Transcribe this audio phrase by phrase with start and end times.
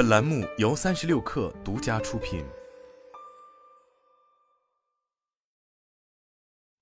[0.00, 2.42] 本栏目由三十六氪独家出品。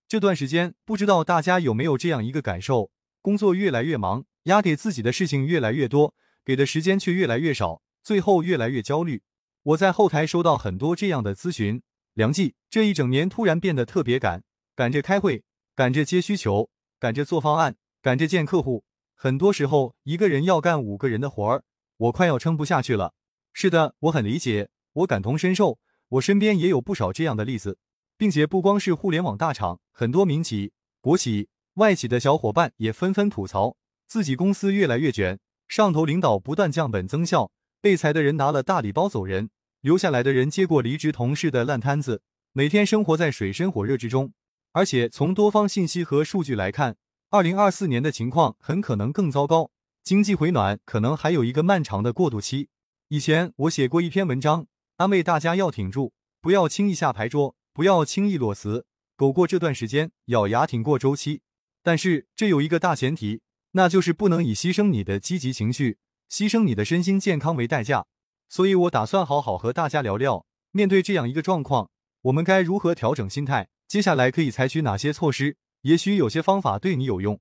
[0.06, 9.24] 这段时间，不知道大家有没有这样一个感受：工作越来越忙，压给自己的事情越来越多，给的时间却越来越少，最后越来越焦虑。
[9.64, 11.82] 我在后台收到很多这样的咨询。
[12.14, 14.44] 梁记，这一整年突然变得特别赶，
[14.76, 15.42] 赶着开会，
[15.74, 18.84] 赶着接需求，赶着做方案，赶着见客户。
[19.16, 21.64] 很多时候，一个人要干五个人的活儿，
[21.98, 23.14] 我快要撑不下去了。
[23.52, 25.78] 是的，我很理解，我感同身受，
[26.08, 27.78] 我身边也有不少这样的例子。
[28.16, 33.76] 并且不光是互联网大厂，很多民企、国企、外企的小伙伴也纷纷吐槽，
[34.08, 35.38] 自己公司越来越卷，
[35.68, 39.50] 上头领导不断降本增效，被裁的人拿了大礼包走人，
[39.82, 42.22] 留下来的人接过离职同事的烂摊子，
[42.52, 44.32] 每天生活在水深火热之中。
[44.72, 46.96] 而且从多方信息和数据来看，
[47.30, 49.70] 二零二四年的情况很可能更糟糕，
[50.02, 52.68] 经济回暖可能还有一个漫长的过渡期。
[53.08, 54.66] 以前我写过一篇文章，
[54.96, 57.54] 安慰大家要挺住，不要轻易下牌桌。
[57.74, 61.42] 不要轻易裸辞，苟过这段时间，咬牙挺过周期。
[61.80, 63.40] 但是这有一个大前提，
[63.70, 68.04] 那就是不能以牺牲你的积极情绪、牺牲你的身心健康为代价。
[68.48, 71.88] 所以我打算好好和大家聊聊，面对这样一个状况，
[72.22, 73.68] 我们该如何调整心态？
[73.86, 75.56] 接下来可以采取哪些措施？
[75.82, 77.38] 也许有些方法对你有用。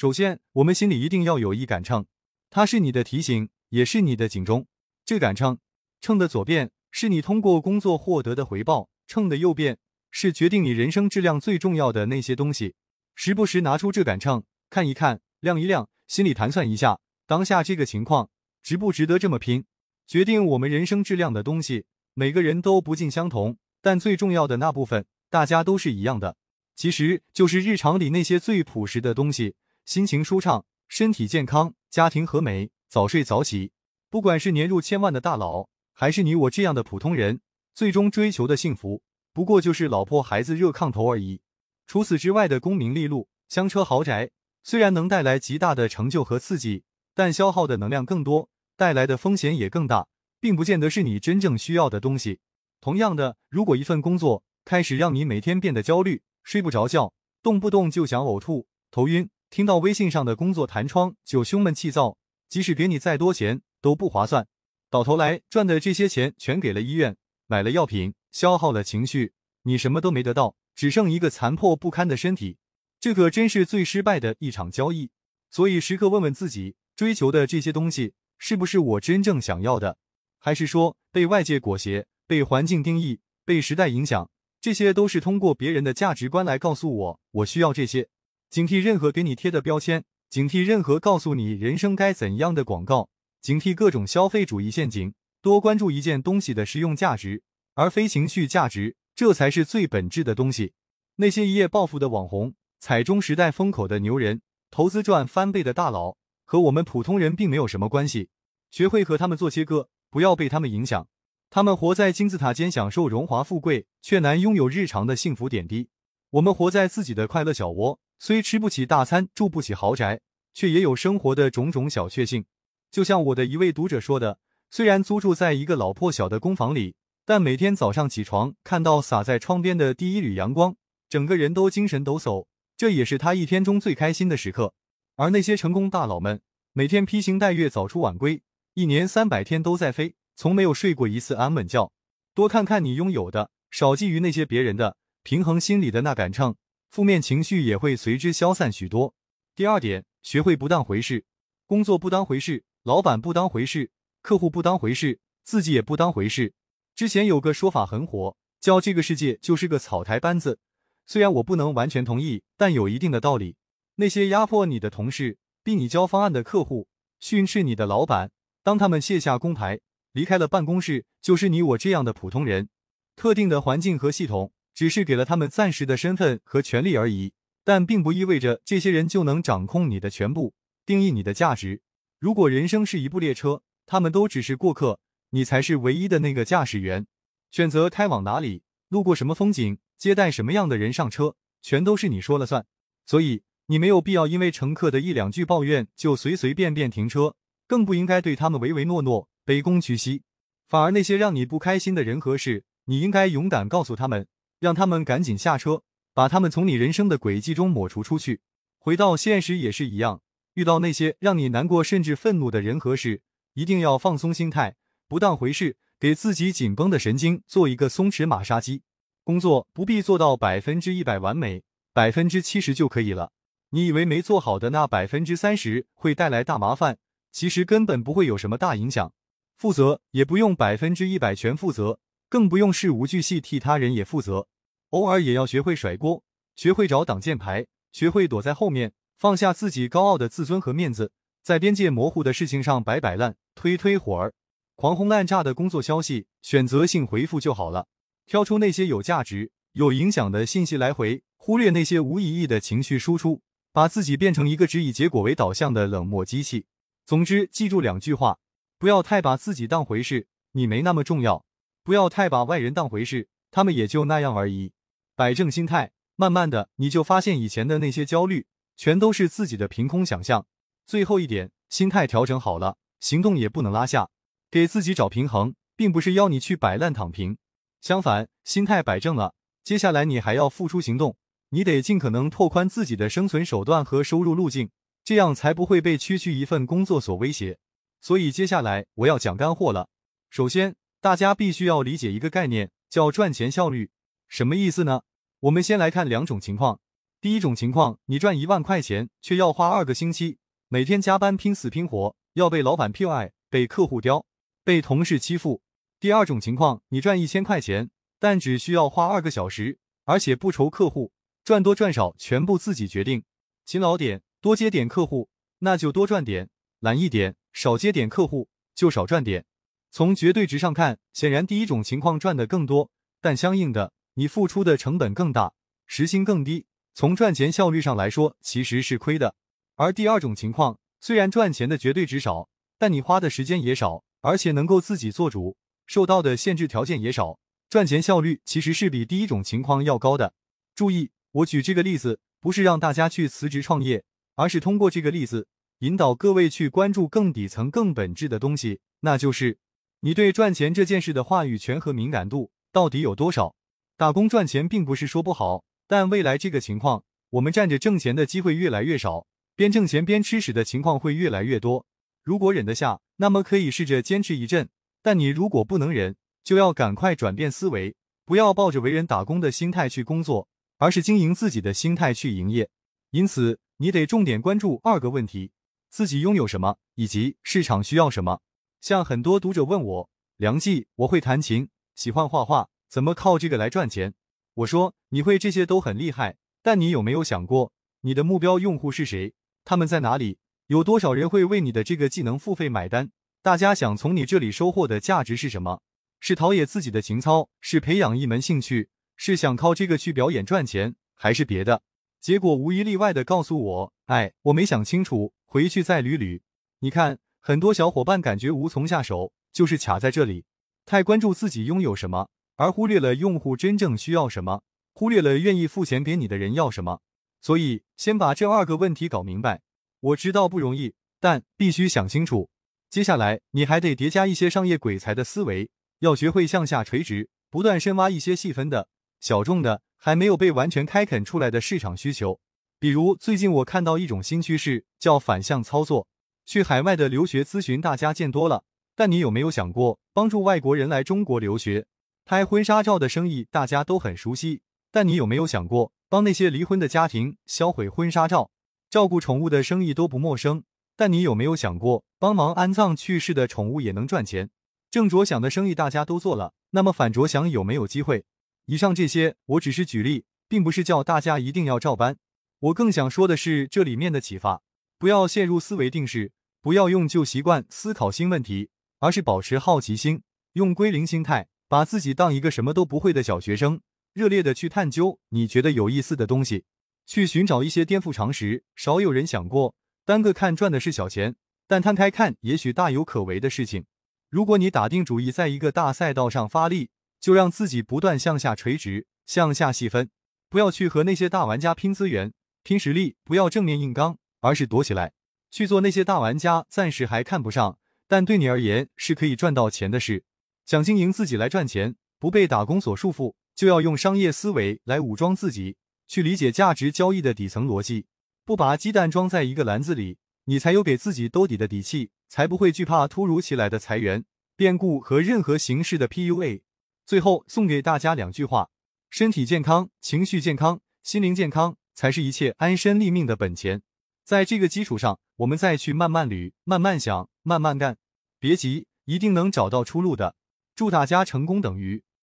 [0.00, 2.06] 首先，我们心里一定要有一杆秤，
[2.48, 4.66] 它是你的提醒，也是你的警钟。
[5.04, 5.58] 这杆秤，
[6.00, 8.88] 秤的左边是你通过工作获得的回报。
[9.06, 9.76] 秤的右边
[10.10, 12.72] 是决定你人生质量最重要的那些东西，
[13.14, 18.30] 时不时拿出这杆秤看一看，量一量，心里盘算一下，当下这个情况
[18.62, 19.66] 值不值得这么拼？
[20.06, 26.38] 决定我们人生质量的东西，每个人都不尽相同，但最重要的那部分，大家都是一样的，
[26.74, 33.72] 其实就是日常里那些最朴实的东西：心情舒畅、身体健康、家庭和美、早睡早起。
[34.08, 37.40] 不管是年入千万的大佬，还是你我这样的普通人。
[37.72, 41.40] 最终追求的幸福，不过就是老婆孩子热炕头而已。
[41.86, 44.30] 除此之外的功名利禄、香车豪宅，
[44.62, 46.82] 虽然能带来极大的成就和刺激，
[47.14, 50.08] 但消耗的能量更多，带来的风险也更大，
[50.40, 52.40] 并不见得是你真正需要的东西。
[52.80, 62.16] 同样的，如果一份工作开始让你每天变得焦虑、睡不着觉，动不动就想呕吐、头晕，听到微信上的工作弹窗就胸闷气躁，
[62.48, 64.46] 即使给你再多钱都不划算，
[64.88, 67.16] 到头来赚的这些钱全给了医院。
[67.48, 69.32] 买了药品，消耗了情绪，
[69.64, 72.58] 你什么都没得到，只剩一个残破不堪的身体，
[73.00, 75.10] 这可真是最失败的一场交易。
[75.50, 79.98] 所以时刻问问自己，追求的这些东西是不是我真正想要的，
[80.38, 84.30] 还是说被外界裹挟、被环境定义、被时代影响？
[84.60, 88.08] 这些都是通过别人的价值观来告诉我，我需要这些。
[88.50, 93.08] 警惕任何给你贴的标签，警惕任何告诉你人生该怎样的广告，
[93.40, 95.14] 警惕各种消费主义陷阱。
[95.40, 97.44] 多关注一件东西的实用价值，
[97.74, 100.72] 而非情绪价值，这才是最本质的东西。
[101.16, 108.30] 那些一夜暴富的网红、踩中时代风口的牛人、投资赚翻倍的大佬，和我们普通人并没有什么关系。
[108.72, 111.06] 学会和他们做切割，不要被他们影响。
[111.50, 115.88] 他们活在金字塔尖，享受荣华富贵，却难拥有日常的幸福点滴。
[116.30, 120.20] 我们活在自己的快乐小窝，虽吃不起大餐，住不起豪宅，
[120.54, 122.44] 却也有生活的种种小确幸。
[122.90, 124.38] 就像我的一位读者说的。
[124.72, 126.94] 虽然租住在一个老破小的公房里，
[127.24, 130.76] 但每天早上起床看到洒在窗边的第一缕阳光，
[131.08, 134.74] 整个人都精神抖擞，这也是他一天中最开心的时刻。
[135.16, 136.40] 而那些成功大佬们，
[136.72, 138.42] 每天披星戴月早出晚归，
[138.74, 141.90] 一年三百天都在飞，从没有睡过一次安稳觉。
[142.32, 146.54] 多看看你拥有的，少觊觎那些别人的，平衡心里的那杆秤，
[146.90, 149.14] 负面情绪也会随之消散许多。
[149.54, 151.24] 第二点，学会不当回事，
[151.64, 153.92] 工作不当回事，老板不当回事。
[154.22, 156.52] 客户不当回事，自己也不当回事。
[156.96, 160.58] 之前有个说法很火，叫这个世界就是个草台班子。
[161.06, 163.54] 虽然我不能完全同意，但有一定的道理。
[163.94, 166.88] 那些压迫你的同事、逼你交方案的客户、
[167.20, 168.32] 训斥你的老板，
[168.64, 169.78] 当他们卸下工牌，
[170.10, 172.68] 离开了办公室，就是你我这样的普通人。
[173.14, 177.32] 特定的环境和系统只是给了他们暂时的身份和权利而已，
[177.64, 180.54] 但并不意味着这些人就能掌控你的全部，
[180.86, 181.82] 定义你的价值。
[182.18, 185.00] 如果人生是一部列车，他们都只是过客，
[185.30, 187.06] 你才是唯一的那个驾驶员。
[187.50, 192.66] 选择开往哪里，路过什么风景，接待什么样的人上车，全都是你说了算。
[193.06, 197.34] 所以，你没有必要因为乘客的一两句抱怨就随随便便停车，
[197.66, 200.22] 更不应该对他们唯唯诺诺、卑躬屈膝。
[200.68, 204.26] 反而，那些让你不开心的人和事，你应该勇敢告诉他们，
[204.60, 205.82] 让他们赶紧下车，
[206.14, 208.42] 把他们从你人生的轨迹中抹除出去。
[208.78, 210.22] 回到现实也是一样，
[210.54, 213.22] 遇到那些让你难过甚至愤怒的人和事。
[213.54, 214.76] 一定要放松心态，
[215.08, 218.82] 不当回事，给自己紧绷的神经做一个松弛马杀鸡。
[219.24, 223.32] 工作不必做到百分之一百完美，百分之七十就可以了。
[223.70, 226.98] 你以为没做好的那百分之三十会带来大麻烦，
[227.32, 229.12] 其实根本不会有什么大影响。
[229.56, 231.98] 负责也不用百分之一百全负责，
[232.30, 234.46] 更不用事无巨细替他人也负责。
[234.90, 236.22] 偶尔也要学会甩锅，
[236.54, 241.12] 学会找挡箭牌，学会躲在后面，放下自己高傲的自尊和面子，
[241.42, 244.32] 在边界模糊的事情上摆摆烂、推推火儿、
[244.76, 247.88] 狂轰滥炸的工作消息，选择性回复就好了。
[248.26, 253.42] 挑出那些有价值、有影响的信息来回，忽略那些无意义的情绪输出，
[253.72, 256.66] 把自己变成一个只以结果为导向的冷漠机器。
[257.04, 258.38] 总之，记住两句话：
[258.78, 261.44] 不要太把自己当回事，你没那么重要；
[261.82, 264.72] 不要太把外人当回事，他们也就那样而已。
[265.14, 270.46] 摆正心态，慢慢的你就发现以前的那些焦虑，全都是自己的凭空想象。
[270.86, 274.10] 最后一点，心态调整好了，行动也不能拉下，
[274.50, 277.38] 给自己找平衡，并不是要你去摆烂躺平。
[277.80, 281.16] 相反，心态摆正了，接下来你还要付出行动，
[281.50, 284.70] 你得尽可能拓宽自己的生存手段和收入路径，
[285.04, 287.58] 这样才不会被区区一份工作所威胁。
[288.00, 289.88] 所以接下来我要讲干货了。
[290.30, 293.90] 首先，大家必须要理解一个概念，叫赚钱效率。
[294.28, 295.02] 什么意思呢？
[295.40, 296.78] 我们先来看两种情况。
[297.22, 300.36] 第一种情况，你赚一万块钱，却要花二个星期，
[300.68, 304.26] 每天加班拼死拼活，要被老板 PUA，被客户刁，
[304.62, 305.62] 被同事欺负。
[305.98, 313.24] 第二种情况，你赚一千块钱，但只需要花二个小时，而且不愁客户，赚多赚少全部自己决定。
[313.64, 315.30] 勤劳点，多接点客户，
[315.60, 316.48] 那就多赚点；
[316.80, 319.46] 懒一点，少接点客户，就少赚点。
[319.92, 322.90] 从绝对值上看，显然第一种情况赚的更多，
[323.20, 325.52] 但相应的，你付出的成本更大，
[325.86, 326.66] 时薪更低。
[326.94, 329.34] 从赚钱效率上来说，其实是亏的。
[329.74, 335.56] 而第二种情况，虽然赚钱的绝对值少，但你花的时间也少，而且能够自己做主。
[335.86, 340.34] 受到的限制条件也少，赚钱效率其实是比第一种情况要高的。
[340.76, 344.04] 注意，我举这个例子不是让大家去辞职创业，
[344.36, 345.48] 而是通过这个例子
[345.80, 349.58] 引导各位去关注更底层、更本质的东西，那就是
[350.02, 353.54] 你对赚钱这件事的话语权和敏感度到底有多少。
[353.98, 361.84] 打工赚钱并不是说不好，但未来这个情况，我们站着挣钱的机会越来越少，边挣钱边吃屎的情况会越来越多。
[362.22, 364.70] 如果忍得下，那么可以试着坚持一阵。
[365.02, 367.94] 但你如果不能忍，就要赶快转变思维，
[368.24, 372.70] 不要抱着为人打工的心态去工作，而是经营自己的心态去营业。
[373.10, 375.52] 因此，你得重点关注二个问题：
[375.90, 378.40] 自己拥有什么，以及市场需要什么。
[378.80, 384.14] 像很多读者问我，梁记，我会弹琴，喜欢画画，怎么靠这个来赚钱？
[384.54, 389.34] 我说，你会这些都很厉害，但你有没有想过，你的目标用户是谁？
[389.64, 390.38] 他们在哪里？
[390.68, 393.10] 有多少人会为你的这个技能付费买单？
[393.42, 395.82] 大家想从你这里收获的价值是什么？
[396.18, 401.82] 是陶冶自己的情操，是培养一门兴趣，是想靠这个去表演赚钱，还是别的？
[402.18, 406.40] 结果无一例外的告诉我，哎，我没想清楚，回去再捋捋。
[406.80, 410.44] 你看，很多小伙伴感觉无从下手，就是卡在这里，
[410.84, 417.00] 太关注自己拥有什么，而忽略了用户真正需要什么，忽略了愿意付钱给你的人要什么。
[417.40, 419.62] 所以，先把这二个问题搞明白。
[420.00, 422.50] 我知道不容易，但必须想清楚。
[422.90, 428.88] 接下来，你还得叠加一些商业鬼才的思维，要学会向下垂直，不断深挖一些细分的、
[429.20, 432.38] 小众的、还没有被完全开垦出来的市场需求。
[432.78, 436.06] 比如，最近我看到一种新趋势，叫反向操作。
[436.50, 438.64] 去海外的留学咨询大家见多了，
[438.96, 441.86] 但你有没有想过，帮助外国人来中国留学？
[442.24, 448.50] 拍婚纱照的生意大家都很熟悉，但你有没有想过，帮那些离婚的家庭销毁婚纱照？
[448.90, 450.64] 照顾宠物的生意都不陌生。
[450.96, 454.50] 但你有没有想过，帮忙安葬去世的宠物也能赚钱？
[454.90, 458.24] 正着想的生意大家都做了，那么反着想有没有机会？
[458.66, 462.16] 以上这些我只是举例，并不是叫大家一定要照搬。
[462.58, 464.62] 我更想说的是这里面的启发：
[464.98, 473.80] 不要陷入思维定式，不要用旧习惯思考新问题，而是保持好奇心，用归零心态，把自己当一个什么都不会的小学生，
[474.12, 476.64] 热烈的去探究你觉得有意思的东西，
[477.06, 479.74] 去寻找一些颠覆常识、少有人想过。
[480.04, 481.36] 单个看赚的是小钱，
[481.66, 483.86] 但摊开看，也许大有可为的事情。
[484.28, 490.10] 如果你打定主意在一个大赛道上发力，就让自己不断向下垂直，向下细分，
[490.50, 495.12] 不要去和那些大玩家拼资源、拼实力，不要正面硬刚，而是躲起来
[495.50, 500.24] 去做那些大玩家暂时还看不上，但对你而言是可以赚到钱的事。
[500.64, 505.76] 想经营自己来赚钱，不被打工所束缚，就要用商业思维来武装自己，
[506.06, 508.06] 去理解价值交易的底层逻辑。
[508.44, 514.24] 不把鸡蛋装在一个篮子里，你才有给自己兜底的底气，才不会惧怕突如其来的裁员、
[514.56, 516.62] 变故和任何形式的 PUA。
[517.04, 518.70] 最后送给大家两句话：
[519.08, 523.82] 身体健康、情绪健康、心灵健康，才是一切安身立命的本钱。
[524.30, 527.98] 在这个基础上，我们再去慢慢捋、慢慢想、慢慢干，
[528.38, 530.36] 别急，一定能找到出路的。
[530.76, 532.04] 祝大家成功等于。